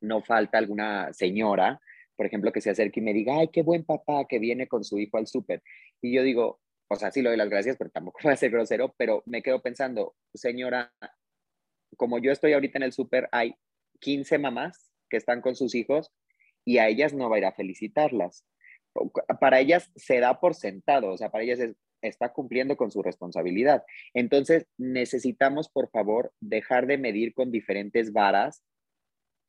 [0.00, 1.78] no falta alguna señora
[2.16, 4.84] por ejemplo, que se acerque y me diga, ay, qué buen papá que viene con
[4.84, 5.62] su hijo al súper.
[6.00, 8.50] Y yo digo, o sea, sí lo doy las gracias, pero tampoco voy a ser
[8.50, 10.92] grosero, pero me quedo pensando, señora,
[11.96, 13.54] como yo estoy ahorita en el súper, hay
[14.00, 16.12] 15 mamás que están con sus hijos
[16.64, 18.44] y a ellas no va a ir a felicitarlas.
[19.40, 21.60] Para ellas se da por sentado, o sea, para ellas
[22.02, 23.84] está cumpliendo con su responsabilidad.
[24.12, 28.62] Entonces, necesitamos, por favor, dejar de medir con diferentes varas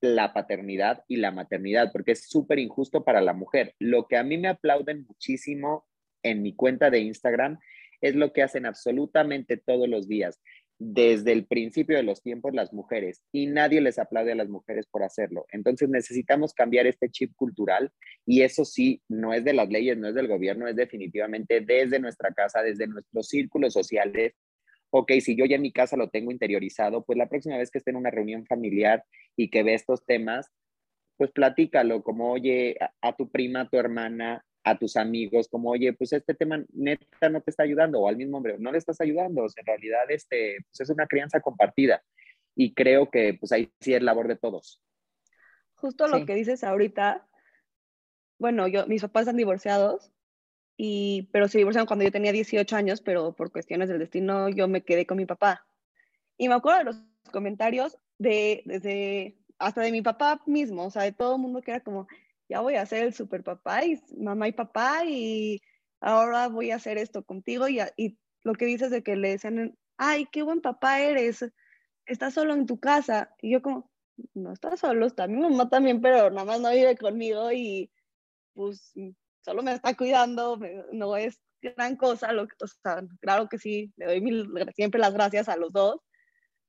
[0.03, 3.73] la paternidad y la maternidad, porque es súper injusto para la mujer.
[3.79, 5.87] Lo que a mí me aplauden muchísimo
[6.23, 7.57] en mi cuenta de Instagram
[8.01, 10.41] es lo que hacen absolutamente todos los días,
[10.77, 14.87] desde el principio de los tiempos las mujeres, y nadie les aplaude a las mujeres
[14.87, 15.45] por hacerlo.
[15.53, 17.89] Entonces necesitamos cambiar este chip cultural
[18.25, 21.99] y eso sí, no es de las leyes, no es del gobierno, es definitivamente desde
[21.99, 24.33] nuestra casa, desde nuestros círculos sociales,
[24.95, 27.79] ok, si yo ya en mi casa lo tengo interiorizado, pues la próxima vez que
[27.79, 29.03] esté en una reunión familiar
[29.35, 30.51] y que ve estos temas,
[31.17, 35.93] pues platícalo como, oye, a, tu prima, a tu hermana, a tus amigos, como, oye,
[35.93, 39.01] pues este tema neta no te está ayudando, o al mismo hombre, no le estás
[39.01, 42.03] ayudando, o sea, en realidad este, pues es una crianza compartida.
[42.55, 44.79] Y creo que pues ahí sí es labor de todos.
[45.73, 47.27] Justo lo que dices ahorita,
[48.37, 50.11] bueno, yo, mis papás están divorciados,
[50.77, 54.67] y, pero se divorciaron cuando yo tenía 18 años, pero por cuestiones del destino yo
[54.67, 55.65] me quedé con mi papá.
[56.37, 61.03] Y me acuerdo de los comentarios de, desde, hasta de mi papá mismo, o sea,
[61.03, 62.07] de todo el mundo que era como,
[62.49, 65.61] ya voy a ser el super papá y mamá y papá y
[66.01, 69.77] ahora voy a hacer esto contigo y, y lo que dices de que le decían,
[69.97, 71.45] ay, qué buen papá eres,
[72.05, 73.33] estás solo en tu casa.
[73.41, 73.89] Y yo como,
[74.33, 77.91] no estás solo, está mi mamá también, pero nada más no vive conmigo y
[78.53, 78.93] pues
[79.43, 80.59] solo me está cuidando,
[80.91, 85.13] no es gran cosa, lo, o sea, claro que sí, le doy mil, siempre las
[85.13, 86.01] gracias a los dos,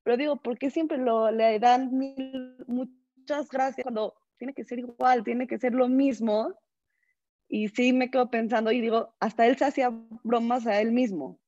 [0.03, 4.79] pero digo, ¿por qué siempre lo, le dan mil, muchas gracias cuando tiene que ser
[4.79, 6.53] igual, tiene que ser lo mismo?
[7.47, 9.89] Y sí me quedo pensando y digo, hasta él se hacía
[10.23, 11.39] bromas a él mismo.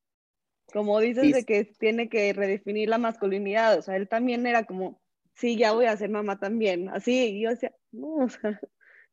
[0.74, 5.02] Como dices de que tiene que redefinir la masculinidad, o sea, él también era como,
[5.34, 8.60] sí, ya voy a ser mamá también, así, y yo decía, no, o sea,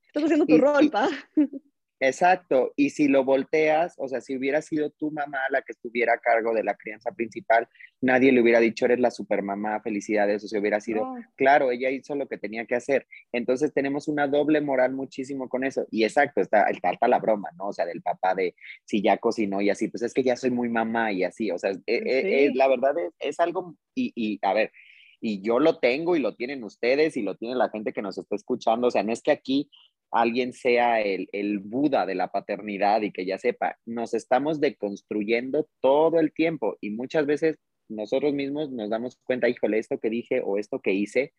[0.07, 1.09] estás haciendo tu rol, pa.
[2.00, 6.14] Exacto, y si lo volteas, o sea, si hubiera sido tu mamá la que estuviera
[6.14, 7.68] a cargo de la crianza principal,
[8.00, 12.14] nadie le hubiera dicho, eres la supermamá, felicidades, o si hubiera sido, claro, ella hizo
[12.16, 13.07] lo que tenía que hacer.
[13.33, 15.87] Entonces tenemos una doble moral muchísimo con eso.
[15.90, 17.68] Y exacto, está, está la broma, ¿no?
[17.68, 18.54] O sea, del papá de
[18.85, 21.59] si ya cocinó y así, pues es que ya soy muy mamá y así, o
[21.59, 24.72] sea, eh, eh, la verdad es, es algo, y, y a ver,
[25.20, 28.18] y yo lo tengo y lo tienen ustedes y lo tiene la gente que nos
[28.18, 28.88] está escuchando.
[28.88, 29.70] O sea, no es que aquí
[30.14, 35.68] alguien sea el, el, Buda de la paternidad y que ya sepa, nos estamos deconstruyendo
[35.81, 37.57] todo el tiempo y muchas veces
[37.88, 41.33] nosotros mismos nos damos cuenta, híjole, esto que dije o esto que hice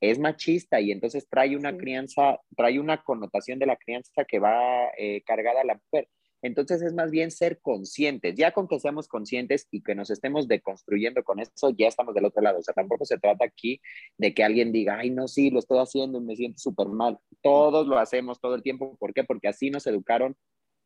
[0.00, 4.88] es machista y entonces trae una crianza, trae una connotación de la crianza que va
[4.96, 6.08] eh, cargada a la mujer.
[6.44, 10.46] Entonces es más bien ser conscientes, ya con que seamos conscientes y que nos estemos
[10.46, 12.58] deconstruyendo con eso, ya estamos del otro lado.
[12.58, 13.80] O sea, tampoco se trata aquí
[14.18, 17.18] de que alguien diga, ay, no, sí, lo estoy haciendo y me siento súper mal.
[17.40, 18.94] Todos lo hacemos todo el tiempo.
[18.98, 19.24] ¿Por qué?
[19.24, 20.36] Porque así nos educaron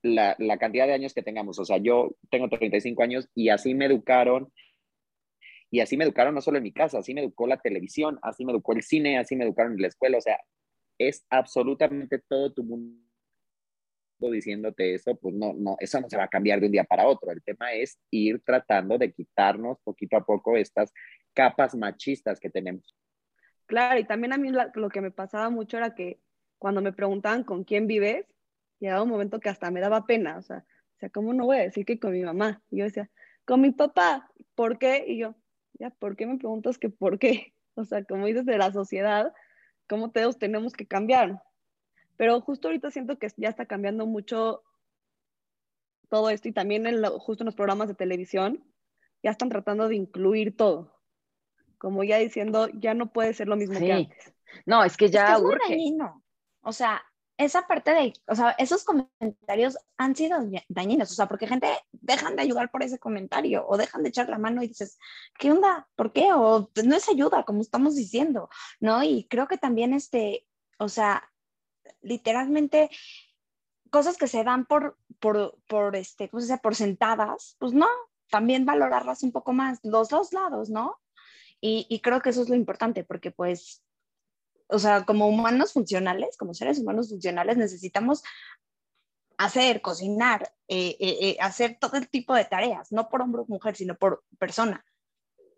[0.01, 1.59] la, la, cantidad de años que tengamos.
[1.59, 4.53] O sea, yo tengo 35 años y así me educaron.
[5.73, 8.45] Y así me educaron no solo en mi casa, así me educó la televisión, así
[8.45, 10.19] me educó el cine, así me educaron en la escuela.
[10.19, 10.39] O sea,
[10.99, 13.08] es absolutamente todo tu mundo
[14.27, 17.07] diciéndote eso, pues no, no, eso no se va a cambiar de un día para
[17.07, 17.31] otro.
[17.31, 20.93] El tema es ir tratando de quitarnos poquito a poco estas
[21.33, 22.95] capas machistas que tenemos.
[23.67, 26.21] Claro, y también a mí lo que me pasaba mucho era que
[26.59, 28.27] cuando me preguntaban con quién vives,
[28.81, 30.65] llegaba un momento que hasta me daba pena, o sea,
[30.97, 32.61] o sea, ¿cómo no voy a decir que con mi mamá?
[32.71, 33.09] Y yo decía,
[33.45, 35.05] con mi papá, ¿por qué?
[35.07, 35.37] Y yo,
[35.75, 37.55] ya, ¿por qué me preguntas que por qué?
[37.79, 39.33] O sea, como dices de la sociedad,
[39.89, 41.41] ¿cómo todos tenemos que cambiar?
[42.19, 44.63] Pero justo ahorita siento que ya está cambiando mucho
[46.11, 48.63] todo esto y también en justo en los programas de televisión
[49.23, 51.01] ya están tratando de incluir todo.
[51.79, 54.35] Como ya diciendo, ya no puede ser lo mismo que antes.
[54.67, 55.43] No, es que ya es
[56.63, 57.03] O sea,
[57.37, 62.35] esa parte de, o sea, esos comentarios han sido dañinos, o sea, porque gente dejan
[62.35, 64.99] de ayudar por ese comentario o dejan de echar la mano y dices,
[65.39, 65.89] ¿qué onda?
[65.95, 66.33] ¿Por qué?
[66.33, 68.49] O pues, no es ayuda, como estamos diciendo,
[68.81, 69.05] ¿no?
[69.05, 70.49] Y creo que también este,
[70.81, 71.31] o sea,
[72.01, 72.91] literalmente
[73.91, 77.89] cosas que se dan por, por, por, este, ¿cómo se por sentadas, pues no,
[78.31, 80.97] también valorarlas un poco más, los dos lados, ¿no?
[81.61, 83.83] Y, y, creo que eso es lo importante, porque pues,
[84.69, 88.23] o sea, como humanos funcionales, como seres humanos funcionales, necesitamos
[89.39, 93.47] hacer, cocinar, eh, eh, eh, hacer todo el tipo de tareas, no por hombre o
[93.47, 94.85] mujer, sino por persona.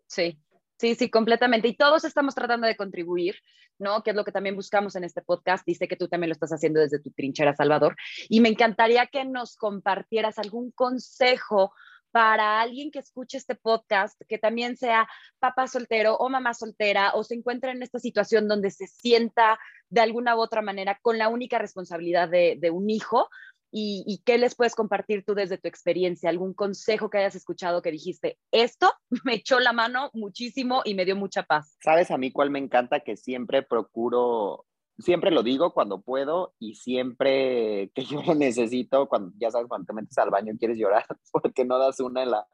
[0.06, 0.38] Sí,
[0.80, 1.68] Sí, sí, completamente.
[1.68, 3.36] Y todos estamos tratando de contribuir,
[3.78, 4.02] ¿no?
[4.02, 5.62] Que es lo que también buscamos en este podcast.
[5.66, 7.96] Dice que tú también lo estás haciendo desde tu trinchera, Salvador.
[8.30, 11.74] Y me encantaría que nos compartieras algún consejo
[12.12, 15.06] para alguien que escuche este podcast, que también sea
[15.38, 19.58] papá soltero o mamá soltera, o se encuentra en esta situación donde se sienta
[19.90, 23.28] de alguna u otra manera con la única responsabilidad de un hijo,
[23.72, 27.92] y, qué les puedes compartir tú desde tu experiencia, algún consejo que hayas escuchado que
[27.92, 28.92] dijiste, esto
[29.24, 31.76] me echó la mano muchísimo y me dio mucha paz.
[31.82, 33.00] ¿Sabes a mí cuál me encanta?
[33.00, 34.66] Que siempre procuro,
[34.98, 39.86] siempre lo digo cuando puedo y siempre que yo lo necesito, cuando ya sabes, cuando
[39.86, 42.46] te metes al baño y quieres llorar porque no das una en la,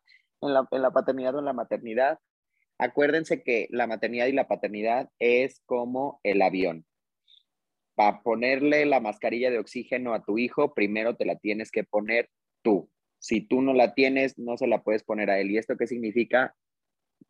[0.42, 2.18] en la, en la paternidad o en la maternidad.
[2.78, 6.84] Acuérdense que la maternidad y la paternidad es como el avión
[7.96, 12.28] para ponerle la mascarilla de oxígeno a tu hijo, primero te la tienes que poner
[12.62, 12.90] tú.
[13.18, 15.50] Si tú no la tienes, no se la puedes poner a él.
[15.50, 16.54] ¿Y esto qué significa?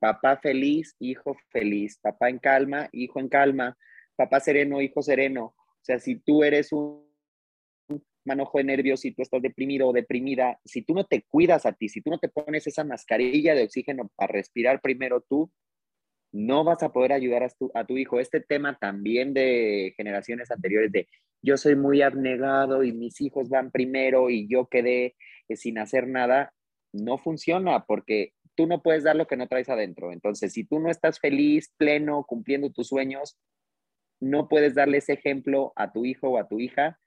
[0.00, 1.98] Papá feliz, hijo feliz.
[2.02, 3.78] Papá en calma, hijo en calma.
[4.16, 5.54] Papá sereno, hijo sereno.
[5.56, 7.06] O sea, si tú eres un
[8.24, 11.72] manojo de nervios, si tú estás deprimido o deprimida, si tú no te cuidas a
[11.72, 15.52] ti, si tú no te pones esa mascarilla de oxígeno para respirar primero tú,
[16.36, 18.20] no vas a poder ayudar a tu, a tu hijo.
[18.20, 21.08] Este tema también de generaciones anteriores de
[21.40, 25.16] yo soy muy abnegado y mis hijos van primero y yo quedé
[25.48, 26.52] eh, sin hacer nada,
[26.92, 30.12] no funciona porque tú no puedes dar lo que no traes adentro.
[30.12, 33.38] Entonces, si tú no estás feliz, pleno, cumpliendo tus sueños,
[34.20, 36.98] no puedes darle ese ejemplo a tu hijo o a tu hija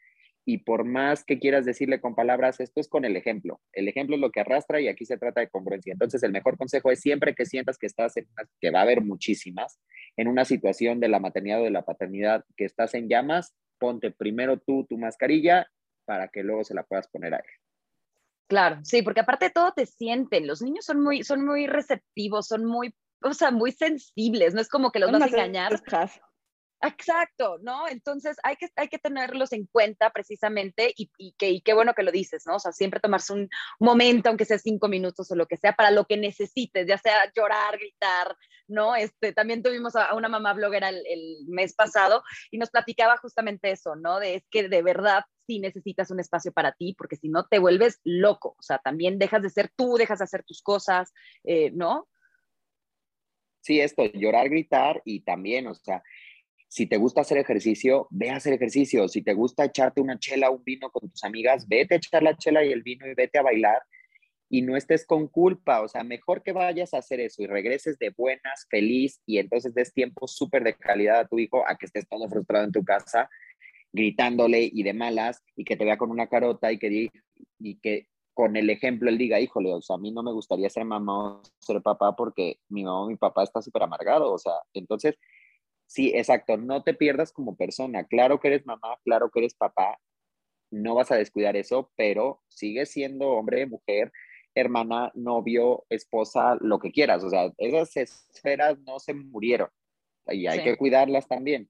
[0.52, 3.62] y por más que quieras decirle con palabras, esto es con el ejemplo.
[3.72, 5.94] El ejemplo es lo que arrastra y aquí se trata de congruencia.
[5.94, 8.82] Entonces, el mejor consejo es siempre que sientas que estás en una, que va a
[8.82, 9.80] haber muchísimas,
[10.18, 14.10] en una situación de la maternidad o de la paternidad que estás en llamas, ponte
[14.10, 15.68] primero tú tu mascarilla
[16.06, 17.52] para que luego se la puedas poner a él.
[18.48, 20.48] Claro, sí, porque aparte de todo te sienten.
[20.48, 24.56] Los niños son muy, son muy receptivos, son muy, o sea, muy sensibles.
[24.56, 25.80] No es como que los vas a engañar.
[26.82, 27.90] Exacto, ¿no?
[27.90, 32.04] Entonces hay que, hay que tenerlos en cuenta precisamente y, que, y qué bueno que
[32.04, 32.56] lo dices, ¿no?
[32.56, 35.92] O sea, siempre tomarse un momento, aunque sea cinco minutos o lo que sea, para
[35.92, 38.34] lo que necesites, ya sea llorar, gritar,
[38.68, 38.96] ¿no?
[38.96, 43.72] Este, también tuvimos a, una mamá bloguera el, el, mes pasado y nos platicaba justamente
[43.72, 44.20] eso, ¿no?
[44.20, 47.60] De es que de verdad sí necesitas un espacio para ti, porque si no te
[47.60, 51.12] vuelves loco, o sea, también dejas de ser tú, dejas de hacer tus cosas,
[51.44, 52.08] eh, ¿no?
[53.62, 56.02] Sí, esto, llorar, gritar y también, o sea,
[56.70, 59.08] si te gusta hacer ejercicio, ve a hacer ejercicio.
[59.08, 62.38] Si te gusta echarte una chela, un vino con tus amigas, vete a echar la
[62.38, 63.82] chela y el vino y vete a bailar
[64.50, 65.82] y no estés con culpa.
[65.82, 69.74] O sea, mejor que vayas a hacer eso y regreses de buenas, feliz y entonces
[69.74, 72.84] des tiempo súper de calidad a tu hijo a que estés todo frustrado en tu
[72.84, 73.28] casa,
[73.92, 77.10] gritándole y de malas y que te vea con una carota y que,
[77.58, 80.70] y que con el ejemplo él diga, híjole, o sea, a mí no me gustaría
[80.70, 84.32] ser mamá o ser papá porque mi mamá o mi papá está súper amargado.
[84.32, 85.16] O sea, entonces
[85.90, 88.04] Sí, exacto, no te pierdas como persona.
[88.04, 89.98] Claro que eres mamá, claro que eres papá,
[90.70, 94.12] no vas a descuidar eso, pero sigues siendo hombre, mujer,
[94.54, 97.24] hermana, novio, esposa, lo que quieras.
[97.24, 99.70] O sea, esas esferas no se murieron
[100.28, 100.64] y hay sí.
[100.64, 101.68] que cuidarlas también.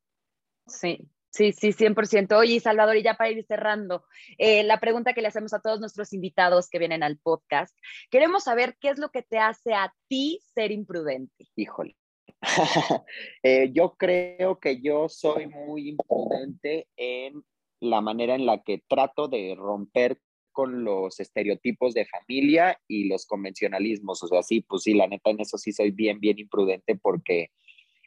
[0.68, 2.36] Sí, Sí, sí, 100%.
[2.36, 4.04] Oye, Salvador, y ya para ir cerrando,
[4.40, 7.78] eh, la pregunta que le hacemos a todos nuestros invitados que vienen al podcast,
[8.10, 11.48] queremos saber qué es lo que te hace a ti ser imprudente.
[11.56, 11.96] Híjole,
[13.44, 17.44] eh, yo creo que yo soy muy imprudente en
[17.80, 20.20] la manera en la que trato de romper
[20.52, 24.22] con los estereotipos de familia y los convencionalismos.
[24.24, 27.52] O sea, sí, pues sí, la neta en eso sí soy bien, bien imprudente porque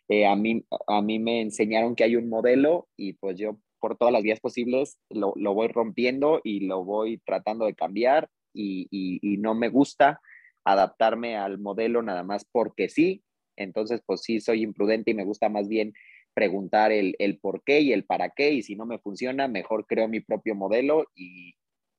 [0.08, 3.96] eh, a, mí, a mí me enseñaron que hay un modelo y pues yo por
[3.96, 8.86] todas las vías posibles lo, lo voy rompiendo y lo voy tratando de cambiar y,
[8.90, 10.20] y, y no me gusta
[10.64, 13.22] adaptarme al modelo nada más porque sí,
[13.56, 15.92] entonces, pues sí, soy imprudente y me gusta más bien
[16.34, 19.86] preguntar el, el por qué y el para qué, y si no me funciona, mejor
[19.86, 21.54] creo mi propio modelo y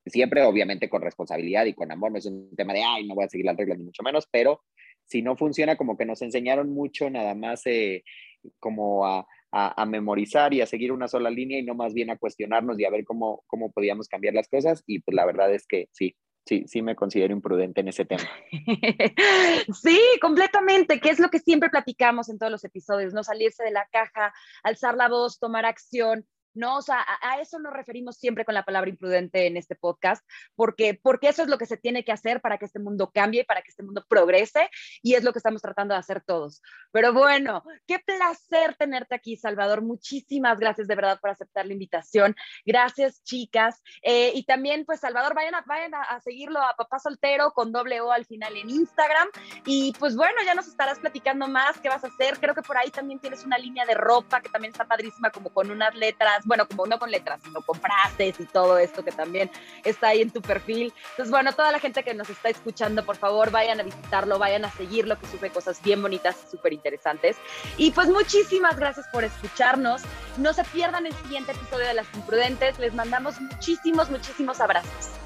[0.06, 3.24] siempre, obviamente, con responsabilidad y con amor, no es un tema de, ay, no voy
[3.24, 4.62] a seguir las reglas ni mucho menos, pero
[5.04, 8.04] si no funciona, como que nos enseñaron mucho nada más eh,
[8.58, 12.10] como a, a, a, memorizar y a seguir una sola línea y no más bien
[12.10, 15.54] a cuestionarnos y a ver cómo, cómo podíamos cambiar las cosas, y pues la verdad
[15.54, 18.24] es que sí, sí, sí me considero imprudente en ese tema.
[19.82, 23.70] sí, completamente, que es lo que siempre platicamos en todos los episodios, no salirse de
[23.70, 26.78] la caja, alzar la voz, tomar acción, ¿no?
[26.78, 30.98] O sea, a, eso nos referimos siempre con la palabra imprudente en este podcast, porque,
[31.02, 33.62] porque eso es lo que se tiene que hacer para que este mundo cambie, para
[33.62, 34.70] que este mundo progrese,
[35.02, 36.62] y es lo que estamos tratando de hacer todos.
[36.92, 39.82] Pero bueno, qué placer tenerte aquí, Salvador.
[39.82, 42.34] Muchísimas gracias de verdad por aceptar la invitación.
[42.64, 43.82] Gracias, chicas.
[44.02, 48.00] Eh, y también, pues, Salvador, vayan, a, vayan a, seguirlo a Papá Soltero con doble
[48.00, 49.28] O al final en Instagram.
[49.66, 52.38] Y pues bueno, ya nos estarás platicando más qué vas a hacer.
[52.38, 55.50] Creo que por ahí también tienes una línea de ropa que también está padrísima, como
[55.50, 55.94] con unas
[56.44, 59.50] bueno, como no con letras, sino con frases y todo esto que también
[59.82, 60.92] está ahí en tu perfil.
[61.10, 64.64] Entonces, bueno, toda la gente que nos está escuchando, por favor, vayan a visitarlo, vayan
[64.64, 67.36] a seguirlo, que sube cosas bien bonitas y súper interesantes.
[67.76, 70.02] Y pues muchísimas gracias por escucharnos.
[70.36, 72.78] No se pierdan el siguiente episodio de Las Imprudentes.
[72.78, 75.24] Les mandamos muchísimos, muchísimos abrazos.